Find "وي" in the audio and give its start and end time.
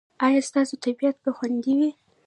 1.77-1.89